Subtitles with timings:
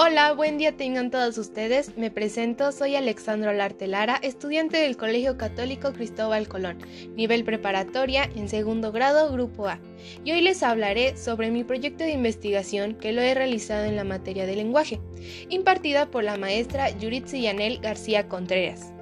[0.00, 1.96] Hola, buen día tengan todos ustedes.
[1.96, 6.78] Me presento, soy Alexandro Lartelara, estudiante del Colegio Católico Cristóbal Colón,
[7.16, 9.80] nivel preparatoria en segundo grado, grupo A.
[10.22, 14.04] Y hoy les hablaré sobre mi proyecto de investigación que lo he realizado en la
[14.04, 15.00] materia de lenguaje,
[15.48, 18.92] impartida por la maestra Yuritsi Yanel García Contreras.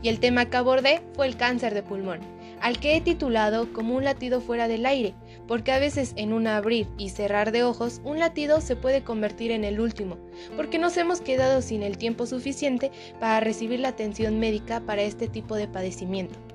[0.00, 2.20] Y el tema que abordé fue el cáncer de pulmón,
[2.60, 5.14] al que he titulado como un latido fuera del aire,
[5.46, 9.50] porque a veces en un abrir y cerrar de ojos un latido se puede convertir
[9.50, 10.18] en el último,
[10.56, 15.28] porque nos hemos quedado sin el tiempo suficiente para recibir la atención médica para este
[15.28, 16.45] tipo de padecimiento.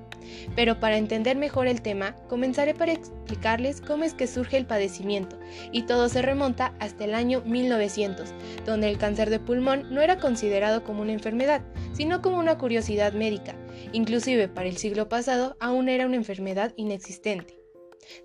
[0.56, 5.38] Pero para entender mejor el tema, comenzaré por explicarles cómo es que surge el padecimiento,
[5.72, 8.34] y todo se remonta hasta el año 1900,
[8.66, 11.62] donde el cáncer de pulmón no era considerado como una enfermedad,
[11.94, 13.56] sino como una curiosidad médica.
[13.94, 17.61] Inclusive para el siglo pasado aún era una enfermedad inexistente.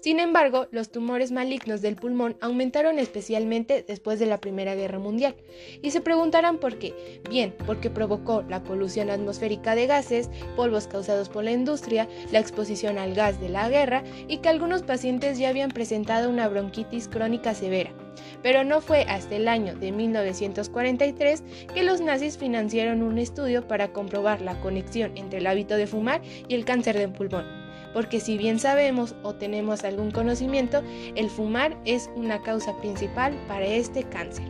[0.01, 5.37] Sin embargo, los tumores malignos del pulmón aumentaron especialmente después de la Primera Guerra Mundial.
[5.83, 7.21] Y se preguntarán por qué.
[7.29, 12.99] Bien, porque provocó la polución atmosférica de gases, polvos causados por la industria, la exposición
[12.99, 17.55] al gas de la guerra y que algunos pacientes ya habían presentado una bronquitis crónica
[17.55, 17.93] severa.
[18.43, 21.43] Pero no fue hasta el año de 1943
[21.75, 26.23] que los nazis financiaron un estudio para comprobar la conexión entre el hábito de fumar
[26.49, 27.56] y el cáncer de pulmón
[27.97, 30.83] porque si bien sabemos o tenemos algún conocimiento,
[31.15, 34.45] el fumar es una causa principal para este cáncer.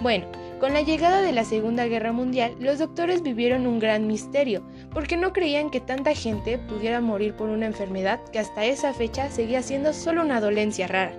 [0.00, 0.24] Bueno,
[0.58, 5.18] con la llegada de la Segunda Guerra Mundial, los doctores vivieron un gran misterio, porque
[5.18, 9.60] no creían que tanta gente pudiera morir por una enfermedad que hasta esa fecha seguía
[9.60, 11.12] siendo solo una dolencia rara.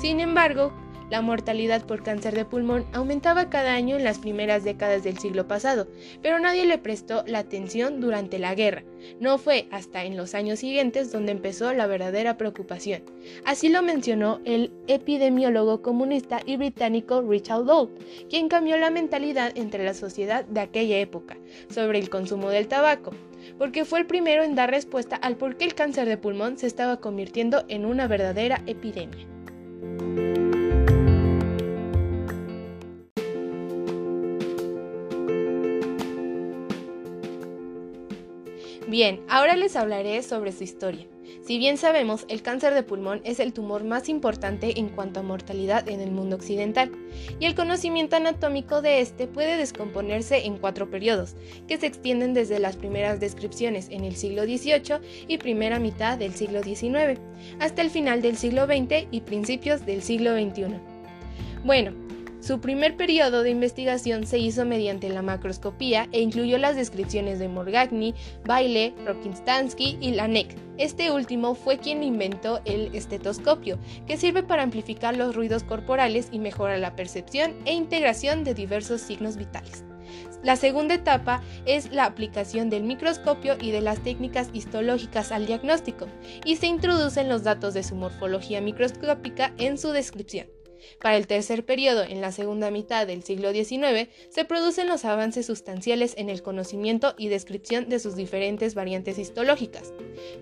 [0.00, 0.72] Sin embargo,
[1.12, 5.46] la mortalidad por cáncer de pulmón aumentaba cada año en las primeras décadas del siglo
[5.46, 5.86] pasado,
[6.22, 8.82] pero nadie le prestó la atención durante la guerra.
[9.20, 13.02] No fue hasta en los años siguientes donde empezó la verdadera preocupación.
[13.44, 17.92] Así lo mencionó el epidemiólogo comunista y británico Richard Dole,
[18.30, 21.36] quien cambió la mentalidad entre la sociedad de aquella época
[21.68, 23.10] sobre el consumo del tabaco
[23.58, 26.68] porque fue el primero en dar respuesta al por qué el cáncer de pulmón se
[26.68, 29.26] estaba convirtiendo en una verdadera epidemia.
[38.92, 41.06] Bien, ahora les hablaré sobre su historia.
[41.46, 45.22] Si bien sabemos, el cáncer de pulmón es el tumor más importante en cuanto a
[45.22, 46.92] mortalidad en el mundo occidental,
[47.40, 51.36] y el conocimiento anatómico de este puede descomponerse en cuatro periodos,
[51.66, 56.34] que se extienden desde las primeras descripciones en el siglo XVIII y primera mitad del
[56.34, 57.18] siglo XIX,
[57.60, 60.66] hasta el final del siglo XX y principios del siglo XXI.
[61.64, 61.94] Bueno,
[62.42, 67.46] su primer periodo de investigación se hizo mediante la macroscopía e incluyó las descripciones de
[67.46, 68.14] Morgagni,
[68.44, 70.56] Baile, Rokitansky y Laennec.
[70.76, 76.40] Este último fue quien inventó el estetoscopio, que sirve para amplificar los ruidos corporales y
[76.40, 79.84] mejora la percepción e integración de diversos signos vitales.
[80.42, 86.08] La segunda etapa es la aplicación del microscopio y de las técnicas histológicas al diagnóstico,
[86.44, 90.48] y se introducen los datos de su morfología microscópica en su descripción.
[91.00, 95.46] Para el tercer periodo, en la segunda mitad del siglo XIX, se producen los avances
[95.46, 99.92] sustanciales en el conocimiento y descripción de sus diferentes variantes histológicas.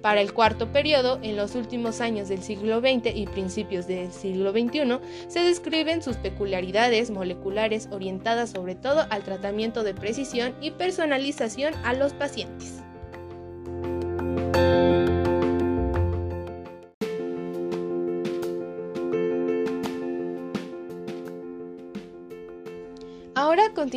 [0.02, 4.52] Para el cuarto periodo, en los últimos años del siglo XX y principios del siglo
[4.52, 4.98] XXI,
[5.28, 11.94] se describen sus peculiaridades moleculares orientadas sobre todo al tratamiento de precisión y personalización a
[11.94, 12.82] los pacientes.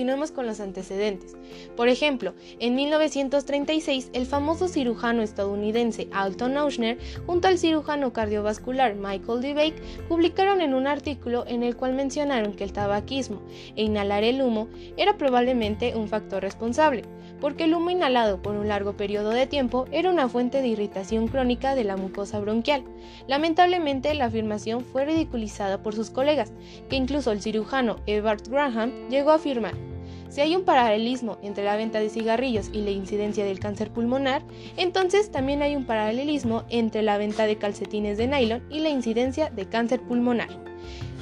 [0.03, 1.33] Continuemos con los antecedentes.
[1.77, 9.39] Por ejemplo, en 1936 el famoso cirujano estadounidense Alton Auschner junto al cirujano cardiovascular Michael
[9.39, 13.41] DeBake publicaron en un artículo en el cual mencionaron que el tabaquismo
[13.77, 17.03] e inhalar el humo era probablemente un factor responsable,
[17.39, 21.29] porque el humo inhalado por un largo periodo de tiempo era una fuente de irritación
[21.29, 22.83] crónica de la mucosa bronquial.
[23.27, 26.51] Lamentablemente la afirmación fue ridiculizada por sus colegas,
[26.89, 29.92] que incluso el cirujano Edward Graham llegó a afirmar.
[30.33, 34.41] Si hay un paralelismo entre la venta de cigarrillos y la incidencia del cáncer pulmonar,
[34.77, 39.51] entonces también hay un paralelismo entre la venta de calcetines de nylon y la incidencia
[39.51, 40.49] de cáncer pulmonar.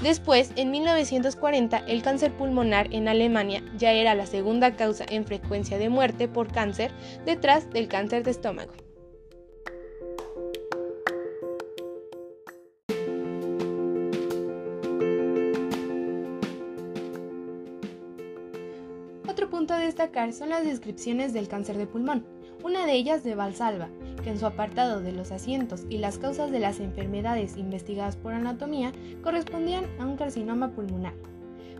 [0.01, 5.77] Después, en 1940, el cáncer pulmonar en Alemania ya era la segunda causa en frecuencia
[5.77, 6.91] de muerte por cáncer
[7.25, 8.71] detrás del cáncer de estómago.
[20.29, 22.23] Son las descripciones del cáncer de pulmón,
[22.63, 23.89] una de ellas de Valsalva,
[24.23, 28.33] que en su apartado de los asientos y las causas de las enfermedades investigadas por
[28.33, 28.91] anatomía
[29.23, 31.13] correspondían a un carcinoma pulmonar.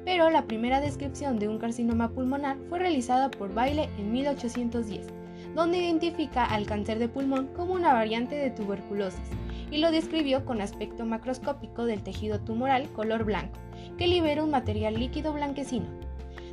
[0.03, 5.05] pero la primera descripción de un carcinoma pulmonar fue realizada por Bailey en 1810,
[5.53, 9.29] donde identifica al cáncer de pulmón como una variante de tuberculosis
[9.69, 13.59] y lo describió con aspecto macroscópico del tejido tumoral color blanco,
[13.99, 15.85] que libera un material líquido blanquecino.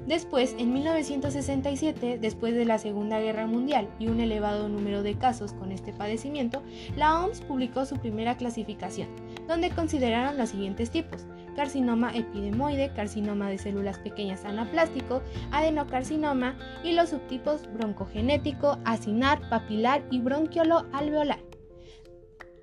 [0.07, 5.53] Después, en 1967, después de la Segunda Guerra Mundial y un elevado número de casos
[5.53, 6.63] con este padecimiento,
[6.97, 9.09] la OMS publicó su primera clasificación,
[9.47, 17.11] donde consideraron los siguientes tipos: carcinoma epidemoide, carcinoma de células pequeñas anaplástico, adenocarcinoma y los
[17.11, 21.48] subtipos broncogenético, acinar, papilar y bronquiolo alveolar.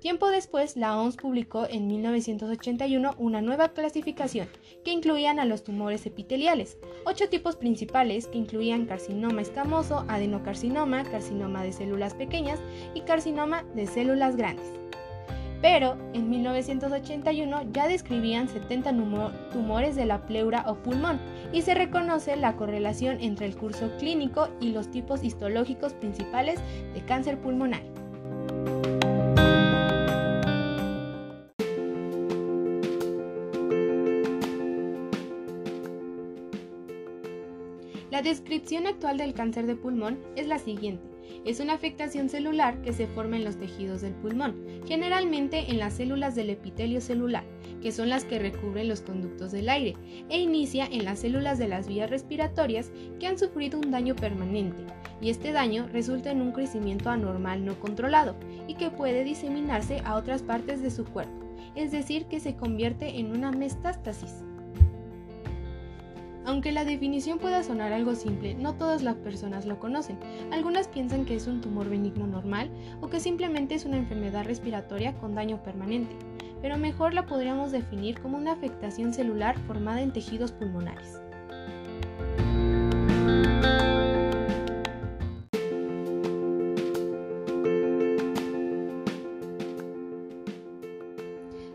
[0.00, 4.48] Tiempo después, la OMS publicó en 1981 una nueva clasificación
[4.84, 6.76] que incluían a los tumores epiteliales,
[7.06, 12.60] ocho tipos principales que incluían carcinoma escamoso, adenocarcinoma, carcinoma de células pequeñas
[12.94, 14.70] y carcinoma de células grandes.
[15.62, 18.92] Pero en 1981 ya describían 70
[19.50, 21.18] tumores de la pleura o pulmón
[21.52, 26.60] y se reconoce la correlación entre el curso clínico y los tipos histológicos principales
[26.92, 27.95] de cáncer pulmonar.
[38.26, 41.06] Descripción actual del cáncer de pulmón es la siguiente.
[41.44, 45.94] Es una afectación celular que se forma en los tejidos del pulmón, generalmente en las
[45.94, 47.44] células del epitelio celular,
[47.80, 49.94] que son las que recubren los conductos del aire,
[50.28, 52.90] e inicia en las células de las vías respiratorias
[53.20, 54.82] que han sufrido un daño permanente,
[55.20, 58.34] y este daño resulta en un crecimiento anormal no controlado
[58.66, 61.46] y que puede diseminarse a otras partes de su cuerpo,
[61.76, 64.42] es decir, que se convierte en una metástasis.
[66.46, 70.16] Aunque la definición pueda sonar algo simple, no todas las personas lo conocen.
[70.52, 72.70] Algunas piensan que es un tumor benigno normal
[73.00, 76.14] o que simplemente es una enfermedad respiratoria con daño permanente,
[76.62, 81.20] pero mejor la podríamos definir como una afectación celular formada en tejidos pulmonares.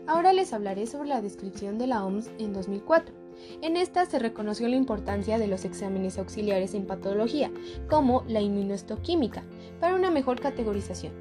[0.06, 3.21] Ahora les hablaré sobre la descripción de la OMS en 2004.
[3.60, 7.50] En esta se reconoció la importancia de los exámenes auxiliares en patología,
[7.88, 9.44] como la inmunohistoquímica,
[9.80, 11.12] para una mejor categorización.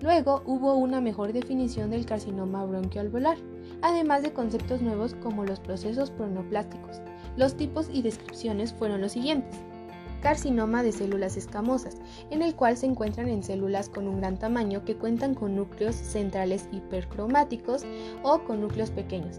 [0.00, 3.38] Luego hubo una mejor definición del carcinoma bronquialveolar,
[3.82, 7.00] además de conceptos nuevos como los procesos pronoplásticos.
[7.36, 9.56] Los tipos y descripciones fueron los siguientes
[10.24, 11.98] carcinoma de células escamosas,
[12.30, 15.94] en el cual se encuentran en células con un gran tamaño que cuentan con núcleos
[15.94, 17.84] centrales hipercromáticos
[18.22, 19.38] o con núcleos pequeños,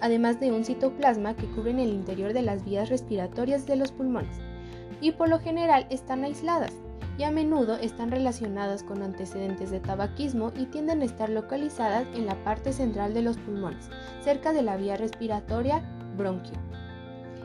[0.00, 4.38] además de un citoplasma que cubren el interior de las vías respiratorias de los pulmones,
[5.00, 6.72] y por lo general están aisladas
[7.20, 12.24] y a menudo están relacionadas con antecedentes de tabaquismo y tienden a estar localizadas en
[12.24, 13.90] la parte central de los pulmones,
[14.22, 15.80] cerca de la vía respiratoria
[16.16, 16.54] bronquio.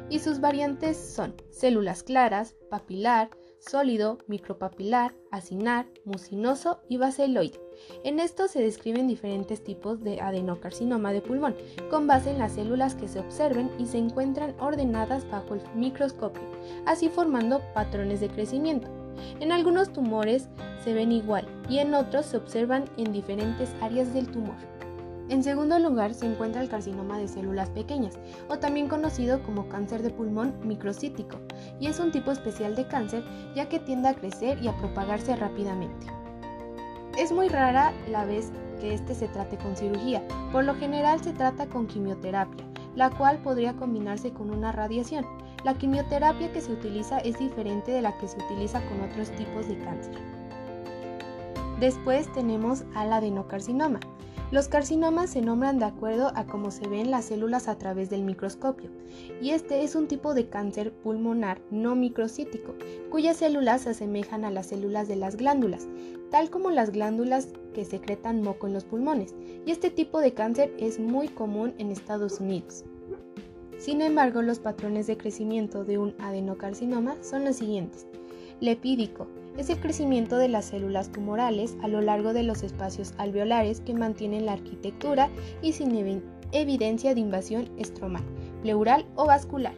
[0.10, 3.30] Y sus variantes son células claras, papilar,
[3.70, 7.60] sólido, micropapilar, acinar, mucinoso y baseloide.
[8.04, 11.56] En esto se describen diferentes tipos de adenocarcinoma de pulmón,
[11.90, 16.44] con base en las células que se observen y se encuentran ordenadas bajo el microscopio,
[16.86, 18.88] así formando patrones de crecimiento.
[19.40, 20.48] En algunos tumores
[20.84, 24.75] se ven igual y en otros se observan en diferentes áreas del tumor.
[25.28, 30.04] En segundo lugar se encuentra el carcinoma de células pequeñas, o también conocido como cáncer
[30.04, 31.38] de pulmón microcítico,
[31.80, 33.24] y es un tipo especial de cáncer
[33.56, 36.06] ya que tiende a crecer y a propagarse rápidamente.
[37.18, 40.22] Es muy rara la vez que este se trate con cirugía,
[40.52, 42.64] por lo general se trata con quimioterapia,
[42.96, 45.26] la cual podría combinarse con una radiación.
[45.64, 49.68] La quimioterapia que se utiliza es diferente de la que se utiliza con otros tipos
[49.68, 50.14] de cáncer.
[51.80, 54.00] Después tenemos al adenocarcinoma,
[54.52, 58.24] los carcinomas se nombran de acuerdo a cómo se ven las células a través del
[58.24, 58.90] microscopio,
[59.42, 62.76] y este es un tipo de cáncer pulmonar no microcítico,
[63.10, 65.88] cuyas células se asemejan a las células de las glándulas,
[66.30, 69.34] tal como las glándulas que secretan moco en los pulmones,
[69.66, 72.86] y este tipo de cáncer es muy común en Estados Unidos.
[73.78, 78.08] Sin embargo, los patrones de crecimiento de un adenocarcinoma son los siguientes.
[78.62, 83.82] Lepídico, es el crecimiento de las células tumorales a lo largo de los espacios alveolares
[83.82, 85.30] que mantienen la arquitectura
[85.62, 88.24] y sin evidencia de invasión estromal,
[88.62, 89.74] pleural o vascular.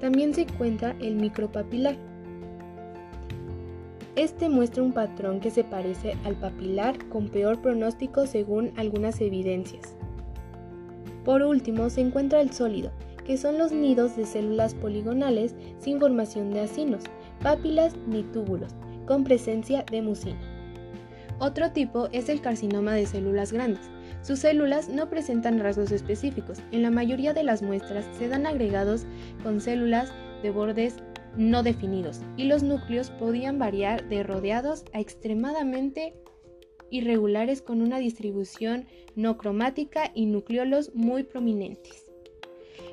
[0.00, 1.96] También se encuentra el micropapilar.
[4.16, 9.96] Este muestra un patrón que se parece al papilar con peor pronóstico según algunas evidencias.
[11.24, 12.90] Por último se encuentra el sólido,
[13.24, 17.04] que son los nidos de células poligonales sin formación de acinos,
[17.42, 18.74] pápilas ni túbulos,
[19.06, 20.40] con presencia de mucina.
[21.38, 23.90] Otro tipo es el carcinoma de células grandes.
[24.22, 26.58] Sus células no presentan rasgos específicos.
[26.70, 29.06] En la mayoría de las muestras se dan agregados
[29.42, 30.96] con células de bordes
[31.36, 36.14] no definidos y los núcleos podían variar de rodeados a extremadamente
[36.90, 42.06] irregulares con una distribución no cromática y nucleolos muy prominentes.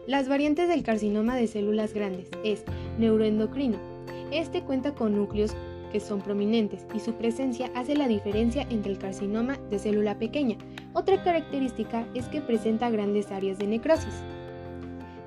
[0.08, 2.63] Las variantes del carcinoma de células grandes es
[2.98, 3.77] neuroendocrino.
[4.32, 5.56] Este cuenta con núcleos
[5.92, 10.58] que son prominentes y su presencia hace la diferencia entre el carcinoma de célula pequeña.
[10.94, 14.24] Otra característica es que presenta grandes áreas de necrosis.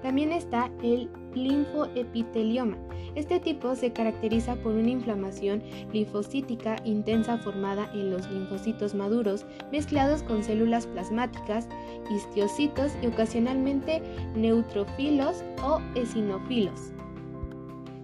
[0.03, 2.77] También está el linfoepitelioma.
[3.15, 10.23] Este tipo se caracteriza por una inflamación linfocítica intensa formada en los linfocitos maduros mezclados
[10.23, 11.69] con células plasmáticas,
[12.11, 14.03] histiocitos y ocasionalmente
[14.35, 16.93] neutrófilos o esinófilos.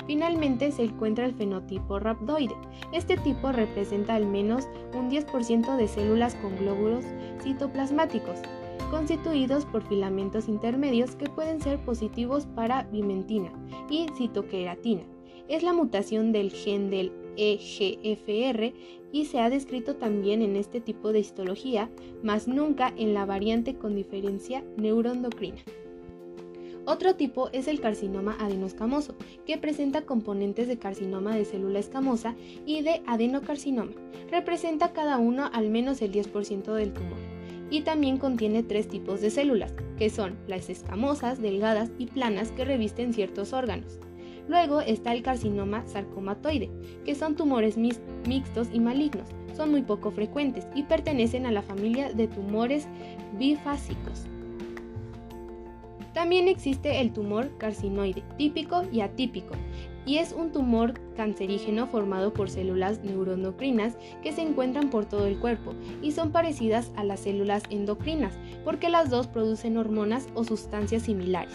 [0.09, 2.55] Finalmente se encuentra el fenotipo rhabdoide.
[2.95, 7.05] Este tipo representa al menos un 10% de células con glóbulos
[7.43, 8.39] citoplasmáticos,
[8.91, 13.53] constituidos por filamentos intermedios que pueden ser positivos para bimentina
[13.91, 15.03] y citoqueratina.
[15.47, 18.73] Es la mutación del gen del EGFR
[19.13, 21.91] y se ha descrito también en este tipo de histología,
[22.23, 25.59] mas nunca en la variante con diferencia neuroendocrina.
[26.91, 29.15] Otro tipo es el carcinoma adenoscamoso,
[29.45, 33.93] que presenta componentes de carcinoma de célula escamosa y de adenocarcinoma.
[34.31, 37.19] Representa cada uno al menos el 10% del tumor.
[37.69, 42.65] Y también contiene tres tipos de células, que son las escamosas, delgadas y planas que
[42.65, 43.99] revisten ciertos órganos.
[44.49, 46.71] Luego está el carcinoma sarcomatoide,
[47.05, 49.29] que son tumores mixtos y malignos.
[49.55, 52.89] Son muy poco frecuentes y pertenecen a la familia de tumores
[53.39, 54.25] bifásicos.
[56.19, 59.55] También existe el tumor carcinoide, típico y atípico,
[60.05, 65.39] y es un tumor cancerígeno formado por células neuroendocrinas que se encuentran por todo el
[65.39, 71.05] cuerpo y son parecidas a las células endocrinas porque las dos producen hormonas o sustancias
[71.05, 71.55] similares.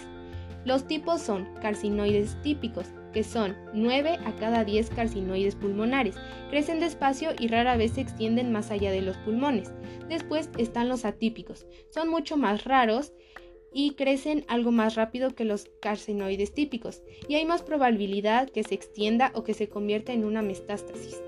[0.63, 6.15] Los tipos son carcinoides típicos, que son 9 a cada 10 carcinoides pulmonares,
[6.49, 9.73] crecen despacio y rara vez se extienden más allá de los pulmones.
[10.07, 13.11] Después están los atípicos, son mucho más raros
[13.73, 18.75] y crecen algo más rápido que los carcinoides típicos, y hay más probabilidad que se
[18.75, 21.21] extienda o que se convierta en una metástasis.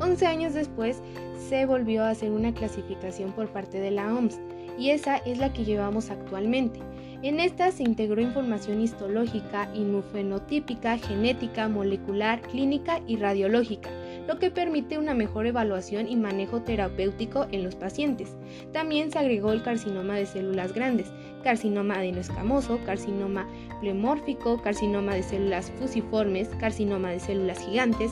[0.00, 1.00] 11 años después
[1.48, 4.38] se volvió a hacer una clasificación por parte de la OMS,
[4.78, 6.80] y esa es la que llevamos actualmente.
[7.22, 13.90] En esta se integró información histológica, inmunofenotípica, genética, molecular, clínica y radiológica
[14.26, 18.36] lo que permite una mejor evaluación y manejo terapéutico en los pacientes.
[18.72, 21.12] También se agregó el carcinoma de células grandes,
[21.46, 23.46] carcinoma adenoescamoso, carcinoma
[23.80, 28.10] plemórfico, carcinoma de células fusiformes, carcinoma de células gigantes,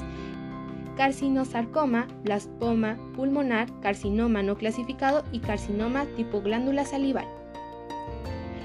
[0.96, 7.26] carcinosarcoma, blastoma pulmonar, carcinoma no clasificado y carcinoma tipo glándula salival.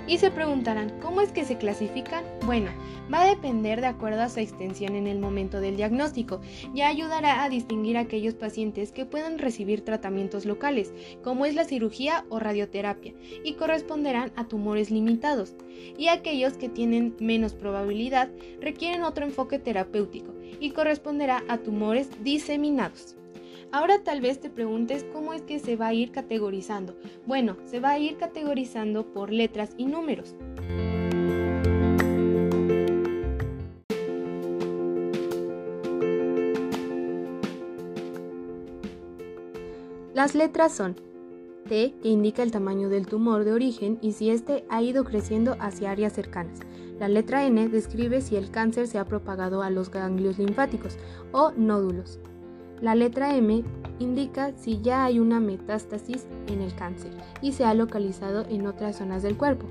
[0.09, 2.25] Y se preguntarán, ¿cómo es que se clasifican?
[2.43, 2.71] Bueno,
[3.13, 6.41] va a depender de acuerdo a su extensión en el momento del diagnóstico
[6.73, 10.91] y ayudará a distinguir a aquellos pacientes que puedan recibir tratamientos locales,
[11.23, 13.13] como es la cirugía o radioterapia,
[13.43, 15.53] y corresponderán a tumores limitados,
[15.95, 23.18] y aquellos que tienen menos probabilidad requieren otro enfoque terapéutico y corresponderá a tumores diseminados.
[23.71, 26.95] Ahora tal vez te preguntes cómo es que se va a ir categorizando.
[27.27, 30.35] Bueno, se va a ir categorizando por letras y números.
[40.15, 40.95] Las letras son
[41.67, 45.55] T, que indica el tamaño del tumor de origen y si éste ha ido creciendo
[45.59, 46.59] hacia áreas cercanas.
[46.99, 50.97] La letra N describe si el cáncer se ha propagado a los ganglios linfáticos
[51.31, 52.19] o nódulos.
[52.81, 53.63] La letra M
[53.99, 58.97] indica si ya hay una metástasis en el cáncer y se ha localizado en otras
[58.97, 59.65] zonas del cuerpo.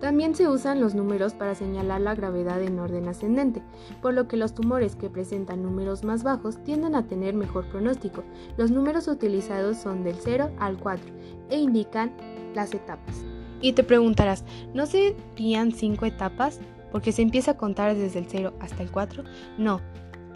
[0.00, 3.62] También se usan los números para señalar la gravedad en orden ascendente,
[4.02, 8.22] por lo que los tumores que presentan números más bajos tienden a tener mejor pronóstico.
[8.58, 11.04] Los números utilizados son del 0 al 4
[11.48, 12.12] e indican
[12.54, 13.24] las etapas.
[13.62, 16.60] Y te preguntarás, ¿no serían 5 etapas?
[16.92, 19.24] Porque se empieza a contar desde el 0 hasta el 4.
[19.56, 19.80] No,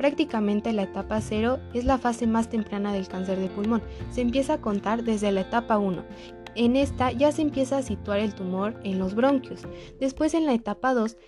[0.00, 3.82] Prácticamente la etapa 0 es la fase más temprana del cáncer de pulmón.
[4.10, 6.02] Se empieza a contar desde la etapa 1.
[6.54, 9.60] En esta ya se empieza a situar el tumor en los bronquios.
[9.98, 11.18] Después en la etapa 2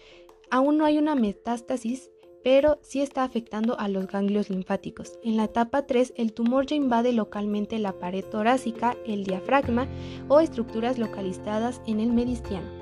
[0.50, 2.10] aún no hay una metástasis,
[2.42, 5.18] pero sí está afectando a los ganglios linfáticos.
[5.22, 9.86] En la etapa 3 el tumor ya invade localmente la pared torácica, el diafragma
[10.28, 12.81] o estructuras localizadas en el medistiano.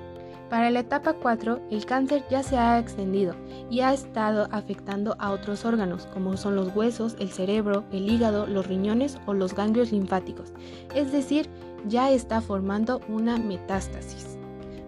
[0.51, 3.37] Para la etapa 4, el cáncer ya se ha extendido
[3.71, 8.49] y ha estado afectando a otros órganos, como son los huesos, el cerebro, el hígado,
[8.49, 10.53] los riñones o los ganglios linfáticos.
[10.93, 11.49] Es decir,
[11.87, 14.39] ya está formando una metástasis.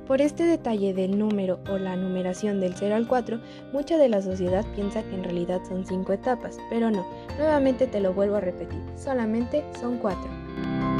[0.08, 3.40] Por este detalle del número o la numeración del 0 al 4,
[3.72, 7.06] mucha de la sociedad piensa que en realidad son 5 etapas, pero no,
[7.38, 10.91] nuevamente te lo vuelvo a repetir, solamente son 4.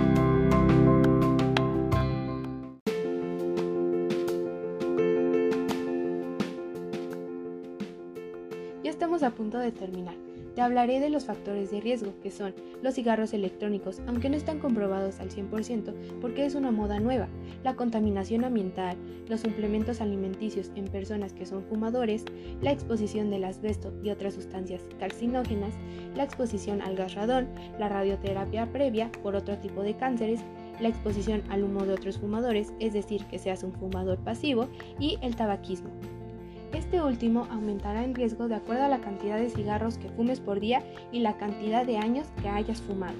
[9.22, 10.14] A punto de terminar.
[10.54, 14.58] Te hablaré de los factores de riesgo, que son los cigarros electrónicos, aunque no están
[14.58, 17.28] comprobados al 100% porque es una moda nueva,
[17.64, 18.98] la contaminación ambiental,
[19.28, 22.26] los suplementos alimenticios en personas que son fumadores,
[22.60, 25.74] la exposición del asbesto y otras sustancias carcinógenas,
[26.16, 27.48] la exposición al gas radón,
[27.78, 30.40] la radioterapia previa por otro tipo de cánceres,
[30.80, 35.18] la exposición al humo de otros fumadores, es decir, que seas un fumador pasivo, y
[35.22, 35.90] el tabaquismo.
[36.92, 40.60] Este último aumentará en riesgo de acuerdo a la cantidad de cigarros que fumes por
[40.60, 43.16] día y la cantidad de años que hayas fumado.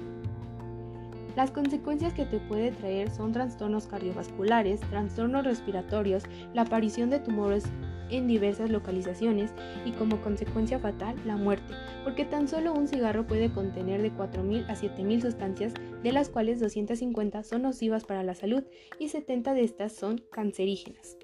[1.35, 7.63] Las consecuencias que te puede traer son trastornos cardiovasculares, trastornos respiratorios, la aparición de tumores
[8.11, 9.51] en diversas localizaciones
[9.85, 14.69] y como consecuencia fatal la muerte, porque tan solo un cigarro puede contener de 4.000
[14.69, 18.63] a 7.000 sustancias, de las cuales 250 son nocivas para la salud
[18.99, 21.17] y 70 de estas son cancerígenas.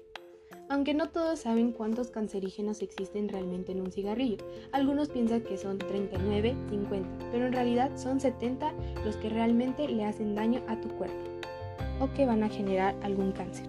[0.70, 4.36] Aunque no todos saben cuántos cancerígenos existen realmente en un cigarrillo,
[4.70, 8.72] algunos piensan que son 39, 50, pero en realidad son 70
[9.04, 11.18] los que realmente le hacen daño a tu cuerpo
[11.98, 13.66] o que van a generar algún cáncer.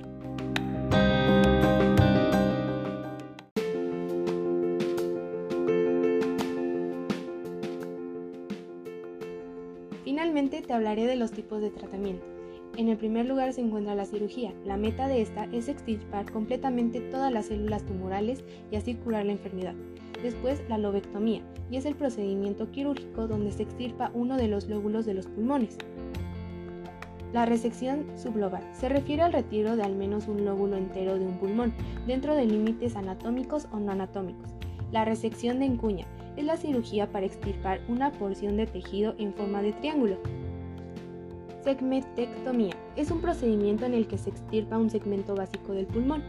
[10.03, 12.40] Finalmente te hablaré de los tipos de tratamiento.
[12.77, 14.53] En el primer lugar se encuentra la cirugía.
[14.65, 19.33] La meta de esta es extirpar completamente todas las células tumorales y así curar la
[19.33, 19.75] enfermedad.
[20.23, 25.05] Después la lobectomía, y es el procedimiento quirúrgico donde se extirpa uno de los lóbulos
[25.05, 25.77] de los pulmones.
[27.33, 31.37] La resección sublobar se refiere al retiro de al menos un lóbulo entero de un
[31.39, 31.73] pulmón,
[32.05, 34.51] dentro de límites anatómicos o no anatómicos.
[34.91, 39.61] La resección de encuña es la cirugía para extirpar una porción de tejido en forma
[39.61, 40.17] de triángulo.
[41.63, 46.23] Segmentectomía es un procedimiento en el que se extirpa un segmento básico del pulmón.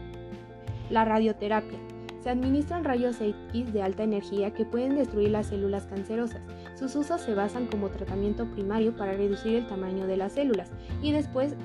[0.91, 1.79] La radioterapia.
[2.21, 6.41] Se administran rayos X de alta energía que pueden destruir las células cancerosas.
[6.75, 11.11] Sus usos se basan como tratamiento primario para reducir el tamaño de las células y
[11.11, 11.55] después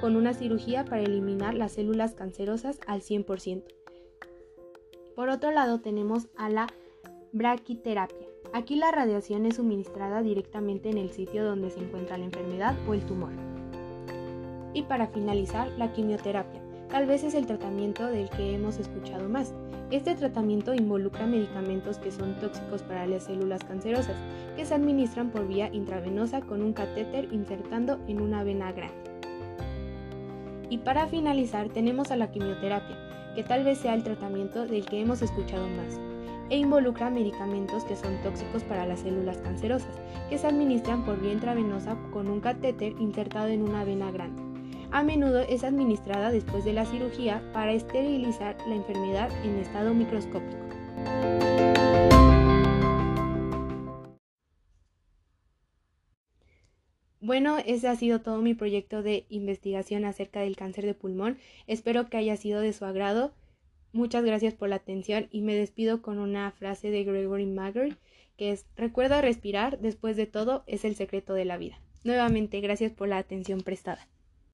[0.00, 3.64] con una cirugía para eliminar las células cancerosas al 100%.
[5.14, 6.68] Por otro lado tenemos a la
[7.32, 12.76] braquiterapia Aquí la radiación es suministrada directamente en el sitio donde se encuentra la enfermedad
[12.86, 13.32] o el tumor.
[14.74, 16.60] Y para finalizar, la quimioterapia.
[16.90, 19.54] Tal vez es el tratamiento del que hemos escuchado más.
[19.90, 24.16] Este tratamiento involucra medicamentos que son tóxicos para las células cancerosas,
[24.54, 29.10] que se administran por vía intravenosa con un catéter insertando en una vena grande.
[30.68, 32.98] Y para finalizar tenemos a la quimioterapia,
[33.34, 36.11] que tal vez sea el tratamiento del que hemos escuchado más
[36.52, 41.32] e involucra medicamentos que son tóxicos para las células cancerosas, que se administran por vía
[41.32, 44.42] intravenosa con un catéter insertado en una vena grande.
[44.90, 50.58] A menudo es administrada después de la cirugía para esterilizar la enfermedad en estado microscópico.
[57.22, 61.38] Bueno, ese ha sido todo mi proyecto de investigación acerca del cáncer de pulmón.
[61.66, 63.32] Espero que haya sido de su agrado.
[63.92, 67.96] Muchas gracias por la atención y me despido con una frase de Gregory Maguire
[68.36, 71.78] que es recuerda respirar, después de todo es el secreto de la vida.
[72.04, 74.08] Nuevamente, gracias por la atención prestada.